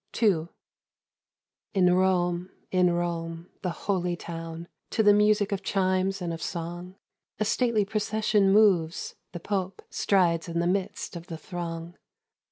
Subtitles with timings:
[0.19, 0.47] II.
[1.75, 6.41] In Rome, in Rome, in the holy town, To the music of chimes and of
[6.41, 6.95] song,
[7.39, 11.99] A stately procession moves, the Pope Strides in the midst of the throng.